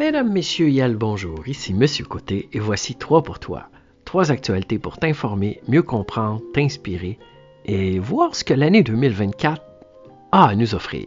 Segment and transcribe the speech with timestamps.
[0.00, 1.46] Mesdames, Messieurs, Yel, bonjour.
[1.46, 3.68] Ici Monsieur Côté et voici trois pour toi.
[4.06, 7.18] Trois actualités pour t'informer, mieux comprendre, t'inspirer
[7.66, 9.60] et voir ce que l'année 2024
[10.32, 11.04] a à nous offrir.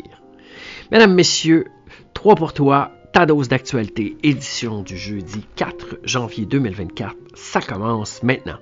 [0.92, 1.66] Mesdames, Messieurs,
[2.14, 7.16] trois pour toi, ta dose d'actualité, édition du jeudi 4 janvier 2024.
[7.34, 8.60] Ça commence maintenant.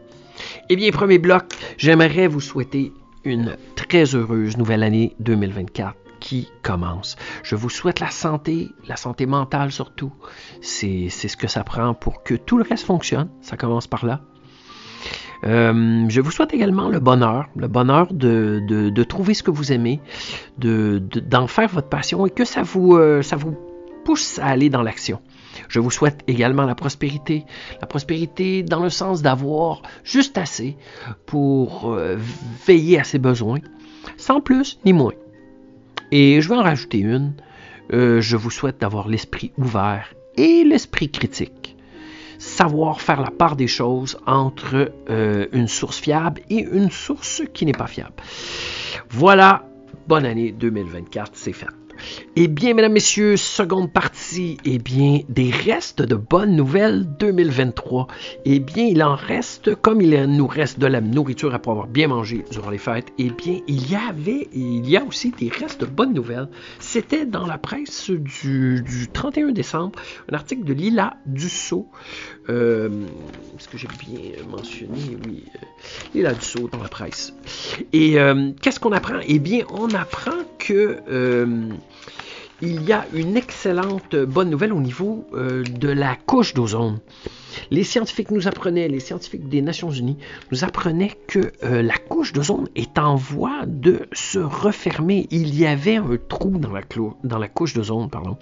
[0.70, 1.44] Eh bien, premier bloc,
[1.76, 2.94] j'aimerais vous souhaiter
[3.26, 7.18] une très heureuse nouvelle année 2024 qui commence.
[7.44, 10.14] Je vous souhaite la santé, la santé mentale surtout.
[10.62, 13.28] C'est ce que ça prend pour que tout le reste fonctionne.
[13.42, 14.22] Ça commence par là.
[15.44, 20.00] Euh, je vous souhaite également le bonheur, le bonheur de, trouver ce que vous aimez,
[20.60, 23.58] d'en de, faire votre passion et que ça vous, euh, ça vous
[24.06, 25.20] pousse à aller dans l'action.
[25.68, 27.46] Je vous souhaite également la prospérité.
[27.82, 30.78] La prospérité dans le sens d'avoir juste assez
[31.26, 32.18] pour euh,
[32.66, 33.60] veiller à ses besoins,
[34.18, 35.14] sans plus ni moins.
[36.12, 37.34] Et je vais en rajouter une.
[37.94, 41.76] Euh, je vous souhaite d'avoir l'esprit ouvert et l'esprit critique.
[42.38, 47.66] Savoir faire la part des choses entre euh, une source fiable et une source qui
[47.66, 48.16] n'est pas fiable.
[49.10, 49.66] Voilà,
[50.08, 51.68] bonne année 2024, c'est fait.
[52.36, 58.08] Eh bien, mesdames, messieurs, seconde partie, eh bien, des restes de bonnes nouvelles 2023.
[58.46, 62.08] Eh bien, il en reste, comme il nous reste de la nourriture après avoir bien
[62.08, 65.82] mangé durant les fêtes, eh bien, il y avait, il y a aussi des restes
[65.82, 66.48] de bonnes nouvelles.
[66.80, 70.00] C'était dans la presse du, 31 décembre,
[70.32, 71.90] un article de Lila Dussault.
[72.50, 72.90] Euh,
[73.58, 75.18] Est-ce que j'ai bien mentionné?
[75.28, 75.66] Oui, euh,
[76.16, 77.34] Lila Dussault dans la presse.
[77.94, 79.20] Et euh, qu'est-ce qu'on apprend?
[79.28, 81.00] Eh bien, on apprend que
[82.62, 87.00] il y a une excellente bonne nouvelle au niveau euh, de la couche d'ozone.
[87.70, 90.18] Les scientifiques nous apprenaient, les scientifiques des Nations Unies
[90.52, 95.28] nous apprenaient que euh, la couche d'ozone est en voie de se refermer.
[95.32, 98.38] Il y avait un trou dans la, couche d'ozone, pardon.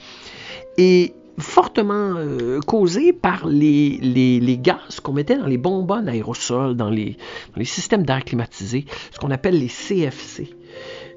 [0.78, 6.92] Et fortement euh, causé par les, gaz qu'on mettait dans les bonbonnes aérosols, dans dans
[6.92, 10.50] les systèmes d'air climatisé, ce qu'on appelle les CFC,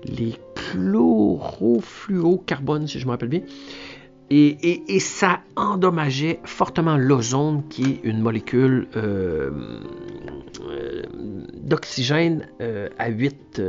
[0.05, 3.43] les chlorofluocarbone, si je me rappelle bien.
[4.35, 9.51] Et, ça endommageait fortement l'ozone, qui est une molécule euh,
[10.71, 11.03] euh,
[11.53, 13.61] d'oxygène euh, à 8,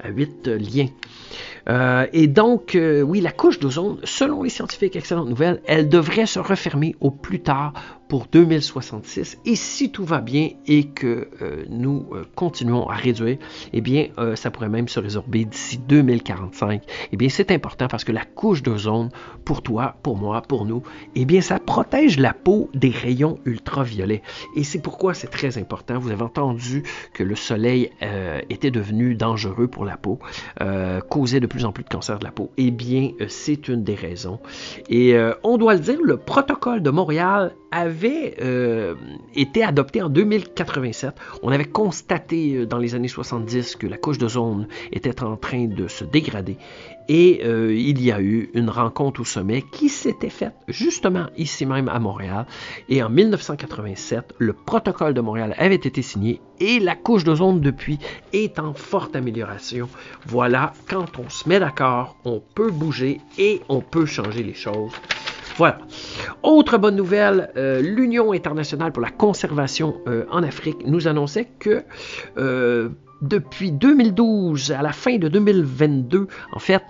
[0.00, 0.88] à 8 liens.
[2.10, 6.96] et donc, oui, la couche d'ozone, selon les scientifiques, excellente nouvelle, elle devrait se refermer
[7.00, 7.74] au plus tard
[8.08, 9.38] pour 2066.
[9.44, 13.38] Et si tout va bien et que euh, nous euh, continuons à réduire,
[13.72, 16.82] eh bien, euh, ça pourrait même se résorber d'ici 2045.
[17.12, 19.10] Eh bien, c'est important parce que la couche d'ozone,
[19.44, 20.82] pour toi, pour moi, pour nous,
[21.14, 24.22] eh bien, ça protège la peau des rayons ultraviolets.
[24.54, 25.98] Et c'est pourquoi c'est très important.
[25.98, 27.90] Vous avez entendu que le soleil
[28.50, 30.18] était devenu dangereux pour la peau,
[31.08, 32.50] causait de plus en plus de cancer de la peau.
[32.56, 34.40] Eh bien, c'est une des raisons.
[34.88, 38.94] Et on doit le dire, le protocole de Montréal avait euh,
[39.34, 41.14] été adopté en 2087.
[41.42, 45.66] On avait constaté euh, dans les années 70 que la couche d'ozone était en train
[45.66, 46.56] de se dégrader
[47.08, 51.66] et euh, il y a eu une rencontre au sommet qui s'était faite justement ici
[51.66, 52.46] même à Montréal.
[52.88, 57.98] Et en 1987, le protocole de Montréal avait été signé et la couche d'ozone depuis
[58.32, 59.88] est en forte amélioration.
[60.26, 64.92] Voilà, quand on se met d'accord, on peut bouger et on peut changer les choses.
[65.56, 65.78] Voilà.
[66.42, 71.82] Autre bonne nouvelle, euh, l'Union internationale pour la conservation euh, en Afrique nous annonçait que
[72.36, 72.90] euh,
[73.22, 76.82] depuis 2012 à la fin de 2022, en fait,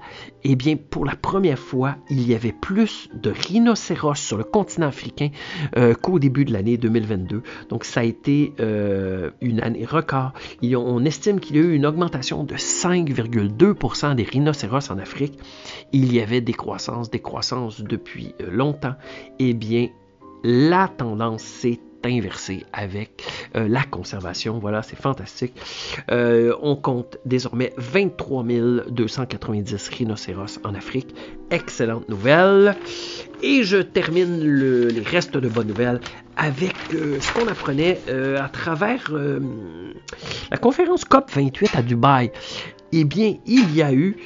[0.45, 4.89] eh bien, pour la première fois, il y avait plus de rhinocéros sur le continent
[4.89, 5.31] africain
[5.77, 7.43] euh, qu'au début de l'année 2022.
[7.69, 10.33] Donc, ça a été euh, une année record.
[10.63, 15.39] on estime qu'il y a eu une augmentation de 5,2% des rhinocéros en Afrique.
[15.93, 18.95] Il y avait des croissances, des croissances depuis euh, longtemps.
[19.39, 19.89] Eh bien,
[20.45, 23.25] la tendance s'est inversé avec
[23.57, 24.59] euh, la conservation.
[24.59, 25.55] Voilà, c'est fantastique.
[26.11, 28.45] Euh, on compte désormais 23
[28.89, 31.15] 290 rhinocéros en Afrique.
[31.51, 32.77] Excellente nouvelle.
[33.43, 36.01] Et je termine les restes de bonnes nouvelles
[36.37, 37.99] avec euh, ce qu'on apprenait
[38.39, 39.13] à travers
[40.51, 42.31] la conférence COP 28 à Dubaï.
[42.93, 44.17] Eh bien, il y a eu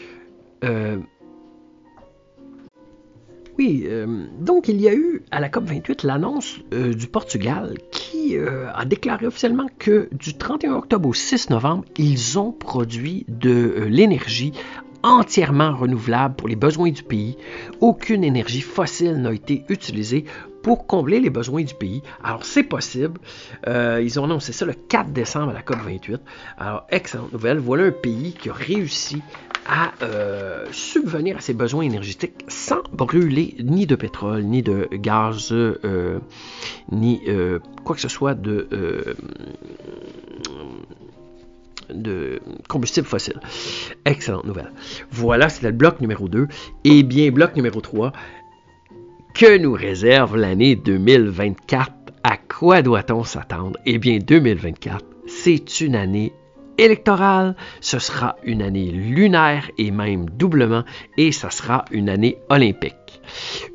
[3.60, 8.38] oui, euh, donc il y a eu à la COP28 l'annonce euh, du Portugal qui
[8.38, 13.84] euh, a déclaré officiellement que du 31 octobre au 6 novembre, ils ont produit de
[13.86, 14.54] l'énergie
[15.02, 17.36] entièrement renouvelable pour les besoins du pays.
[17.82, 20.24] Aucune énergie fossile n'a été utilisée
[20.62, 22.02] pour combler les besoins du pays.
[22.22, 23.20] Alors, c'est possible.
[23.66, 26.18] Euh, ils ont annoncé ça le 4 décembre à la COP28.
[26.58, 27.58] Alors, excellente nouvelle.
[27.58, 29.22] Voilà un pays qui a réussi
[29.66, 35.52] à euh, subvenir à ses besoins énergétiques sans brûler ni de pétrole, ni de gaz,
[35.52, 36.18] euh,
[36.90, 37.22] ni
[37.84, 39.16] quoi que ce soit de
[42.68, 43.40] combustible fossile.
[44.04, 44.72] Excellente nouvelle.
[45.10, 46.48] Voilà, c'est le bloc numéro 2.
[46.84, 48.12] Et bien, bloc numéro 3,
[49.34, 51.92] que nous réserve l'année 2024
[52.22, 53.78] À quoi doit-on s'attendre?
[53.86, 56.32] Eh bien, 2024, c'est une année
[56.80, 60.82] électorale, ce sera une année lunaire et même doublement,
[61.18, 62.94] et ça sera une année olympique.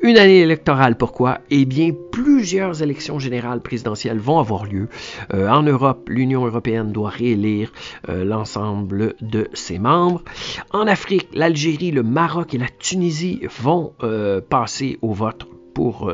[0.02, 1.38] Une année électorale, pourquoi?
[1.50, 4.88] Eh bien, plusieurs élections générales présidentielles vont avoir lieu.
[5.32, 7.72] Euh, en Europe, l'Union européenne doit réélire
[8.08, 10.22] euh, l'ensemble de ses membres.
[10.72, 16.10] En Afrique, l'Algérie, le Maroc et la Tunisie vont euh, passer au vote pour,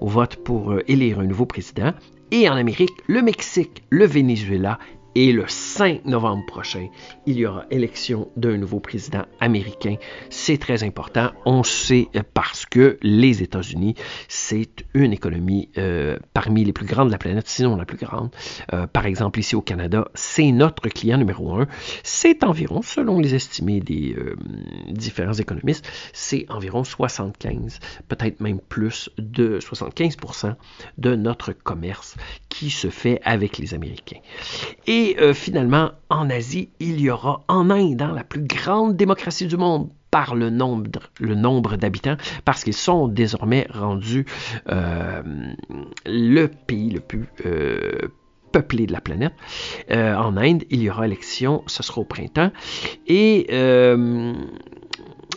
[0.00, 1.92] au vote pour élire un nouveau président.
[2.32, 4.80] Et en Amérique, le Mexique, le Venezuela
[5.14, 6.88] et le 5 novembre prochain,
[7.26, 9.96] il y aura élection d'un nouveau président américain.
[10.30, 11.30] C'est très important.
[11.44, 13.94] On sait parce que les États-Unis,
[14.28, 18.30] c'est une économie euh, parmi les plus grandes de la planète, sinon la plus grande.
[18.72, 21.66] Euh, par exemple, ici au Canada, c'est notre client numéro un.
[22.02, 24.36] C'est environ, selon les estimés des euh,
[24.88, 30.54] différents économistes, c'est environ 75, peut-être même plus de 75%
[30.98, 32.16] de notre commerce
[32.48, 34.20] qui se fait avec les Américains.
[35.02, 39.46] Et euh, finalement, en Asie, il y aura en Inde, hein, la plus grande démocratie
[39.46, 40.90] du monde par le nombre,
[41.20, 44.26] nombre d'habitants, parce qu'ils sont désormais rendus
[44.68, 45.22] euh,
[46.06, 48.08] le pays le plus euh,
[48.52, 49.32] peuplé de la planète.
[49.90, 52.52] en Inde, il y aura élection, ce sera au printemps.
[53.06, 53.46] Et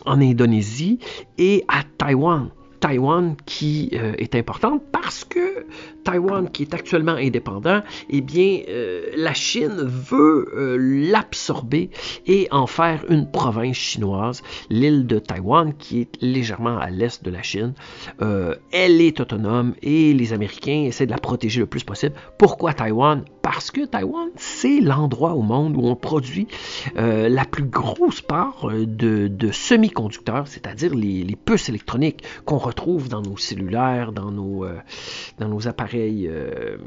[0.06, 1.00] en Indonésie
[1.38, 2.50] et à Taïwan.
[2.85, 5.65] Taïwan qui est importante parce que
[6.05, 11.89] Taïwan, qui est actuellement indépendant, eh bien, euh, la Chine veut euh, l'absorber
[12.27, 14.43] et en faire une province chinoise.
[14.69, 17.73] L'île de Taïwan, qui est légèrement à l'est de la Chine,
[18.21, 22.13] euh, elle est autonome et les Américains essaient de la protéger le plus possible.
[22.37, 23.25] Pourquoi Taïwan?
[23.41, 26.47] Parce que Taïwan, c'est l'endroit au monde où on produit
[26.95, 32.75] la plus grosse part de, semi-conducteurs, c'est-à-dire les, les, puces électroniques qu'on retrouve
[33.10, 34.66] dans nos cellulaires, dans nos,
[35.39, 36.77] dans nos appareils euh,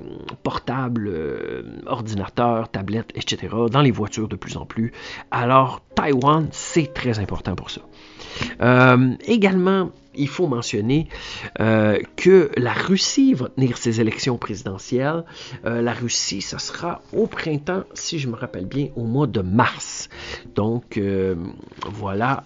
[0.43, 4.93] portables, euh, ordinateurs, tablettes, etc., dans les voitures de plus en plus.
[5.31, 7.81] Alors, Taïwan, c'est très important pour ça.
[8.61, 11.09] Euh, également, il faut mentionner
[12.17, 15.25] que la Russie va tenir ses élections présidentielles.
[15.63, 20.09] la Russie, ce sera au printemps, si je me rappelle bien, au mois de mars.
[20.57, 21.01] Donc,
[21.93, 22.43] voilà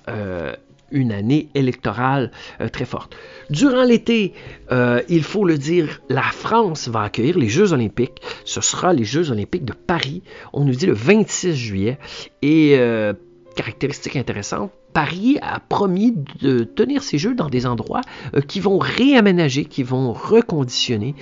[0.92, 2.30] une année électorale
[2.60, 3.16] euh, très forte.
[3.50, 4.34] Durant l'été,
[4.70, 8.22] euh, il faut le dire, la France va accueillir les Jeux olympiques.
[8.44, 10.22] Ce sera les Jeux olympiques de Paris.
[10.52, 11.98] On nous dit le 26 juillet.
[12.42, 13.12] Et euh,
[13.54, 18.02] caractéristique intéressante, Paris a promis de tenir ces jeux dans des endroits
[18.46, 21.14] qui vont réaménager, qui vont reconditionner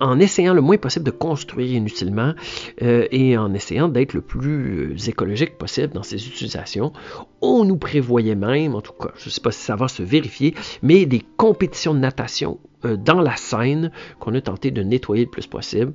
[0.00, 2.34] en essayant le moins possible de construire inutilement
[2.82, 6.92] euh, et en essayant d'être le plus euh, écologique possible dans ses utilisations.
[7.40, 10.02] On nous prévoyait même, en tout cas, je ne sais pas si ça va se
[10.02, 13.90] vérifier, mais des compétitions de natation euh, dans la Seine
[14.20, 15.92] qu'on a tenté de nettoyer le plus possible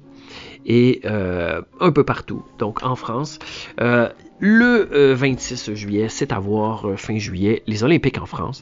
[0.65, 3.37] et un peu partout, donc en France.
[4.45, 8.61] Le 26 juillet, c'est à voir fin juillet, les Olympiques en France.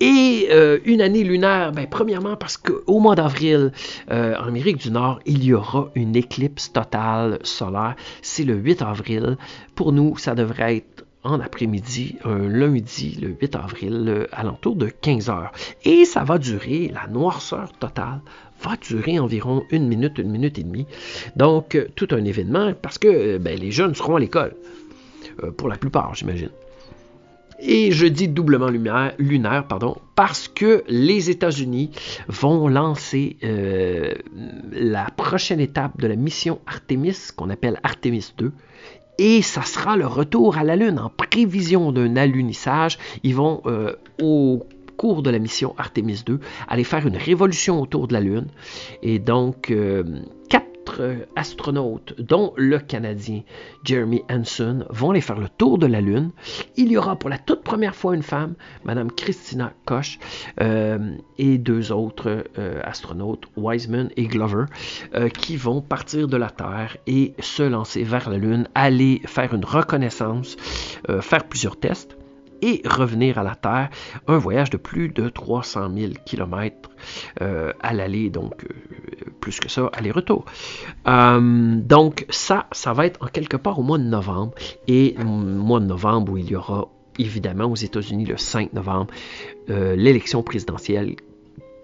[0.00, 3.70] Et euh, une année lunaire, ben, premièrement parce qu'au mois d'avril,
[4.10, 7.96] euh, en Amérique du Nord, il y aura une éclipse totale solaire.
[8.22, 9.36] C'est le 8 avril.
[9.74, 14.86] Pour nous, ça devrait être en après-midi, un lundi, le 8 avril, à l'entour de
[14.86, 15.52] 15 heures.
[15.84, 18.22] Et ça va durer, la noirceur totale
[18.62, 20.86] va durer environ une minute, une minute et demie.
[21.36, 24.54] Donc, euh, tout un événement parce que ben, les jeunes seront à l'école.
[25.56, 26.50] Pour la plupart, j'imagine.
[27.62, 31.90] Et je dis doublement lunaire, lunaire pardon, parce que les États-Unis
[32.26, 34.14] vont lancer euh,
[34.72, 38.52] la prochaine étape de la mission Artemis, qu'on appelle Artemis 2.
[39.18, 42.98] Et ça sera le retour à la Lune en prévision d'un alunissage.
[43.22, 43.92] Ils vont, euh,
[44.22, 44.66] au
[44.96, 48.46] cours de la mission Artemis 2, aller faire une révolution autour de la Lune.
[49.02, 50.69] Et donc, euh, quatre
[51.00, 53.42] autres astronautes, dont le Canadien
[53.84, 56.30] Jeremy Hansen, vont aller faire le tour de la Lune.
[56.76, 58.54] Il y aura pour la toute première fois une femme,
[58.84, 60.18] Madame Christina Koch,
[60.60, 64.64] euh, et deux autres euh, astronautes, Wiseman et Glover,
[65.14, 69.54] euh, qui vont partir de la Terre et se lancer vers la Lune, aller faire
[69.54, 70.56] une reconnaissance,
[71.20, 72.16] faire plusieurs tests
[72.62, 73.90] et revenir à la Terre.
[74.26, 76.90] Un voyage de plus de 300 000 km
[77.38, 80.44] à l'aller, donc euh, plus que ça, aller-retour.
[81.08, 84.52] Euh, donc ça, ça va être en quelque part au mois de novembre.
[84.86, 89.12] Et mois de novembre où il y aura évidemment aux États-Unis le 5 novembre
[89.68, 91.16] euh, l'élection présidentielle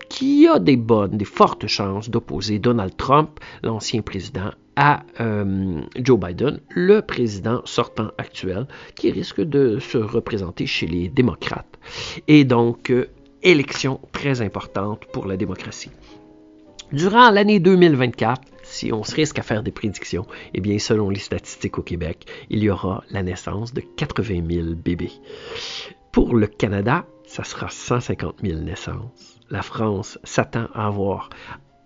[0.08, 6.20] qui a des bonnes, des fortes chances d'opposer Donald Trump, l'ancien président, à euh, Joe
[6.20, 11.78] Biden, le président sortant actuel, qui risque de se représenter chez les démocrates.
[12.28, 12.92] Et donc,
[13.42, 15.90] élection très importante pour la démocratie.
[16.92, 20.24] Durant l'année 2024, si on se risque à faire des prédictions,
[20.54, 24.66] eh bien, selon les statistiques au Québec, il y aura la naissance de 80 000
[24.76, 25.10] bébés.
[26.12, 29.40] Pour le Canada, ça sera 150 000 naissances.
[29.50, 31.30] La France s'attend à avoir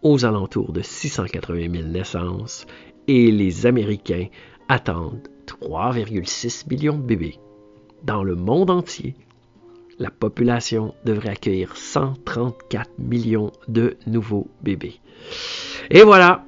[0.02, 2.66] aux alentours de 680 000 naissances
[3.08, 4.26] et les Américains
[4.68, 7.38] attendent 3,6 millions de bébés.
[8.02, 9.14] Dans le monde entier,
[10.00, 14.98] la population devrait accueillir 134 millions de nouveaux bébés.
[15.90, 16.44] Et voilà,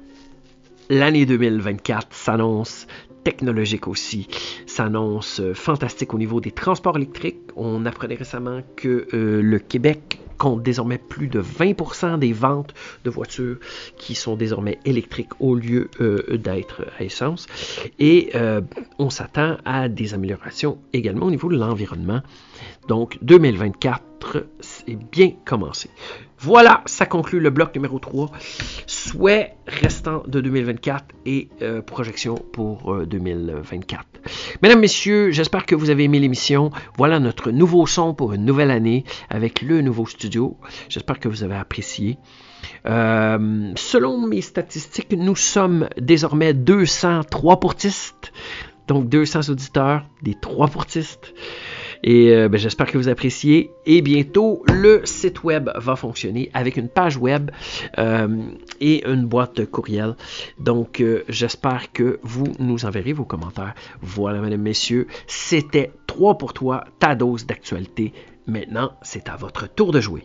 [0.89, 2.87] l'année 2024 s'annonce
[3.23, 4.27] technologique aussi,
[4.65, 7.39] s'annonce fantastique au niveau des transports électriques.
[7.55, 12.73] On apprenait récemment que euh, le Québec compte désormais plus de 20% des ventes
[13.03, 13.57] de voitures
[13.97, 17.47] qui sont désormais électriques au lieu euh, d'être à essence.
[17.99, 18.61] Et euh,
[18.99, 22.21] on s'attend à des améliorations également au niveau de l'environnement.
[22.87, 25.89] Donc 2024, c'est bien commencé.
[26.39, 28.29] Voilà, ça conclut le bloc numéro 3.
[28.85, 34.05] Souhait restant de 2024 et euh, projection pour 2024.
[34.61, 36.69] Mesdames, Messieurs, j'espère que vous avez aimé l'émission.
[36.97, 40.57] Voilà notre nouveau son pour une nouvelle année avec le nouveau studio.
[40.89, 42.17] J'espère que vous avez apprécié.
[42.85, 48.31] Euh, selon mes statistiques, nous sommes désormais 203 portistes.
[48.87, 51.33] Donc 200 auditeurs, des 3 portistes.
[52.03, 53.71] Et euh, ben, j'espère que vous appréciez.
[53.85, 57.51] Et bientôt, le site web va fonctionner avec une page web
[57.97, 58.43] euh,
[58.79, 60.15] et une boîte courriel.
[60.59, 63.73] Donc, euh, j'espère que vous nous enverrez vos commentaires.
[64.01, 68.13] Voilà, mesdames, messieurs, c'était 3 pour toi, ta dose d'actualité.
[68.45, 70.23] Maintenant, c'est à votre tour de jouer.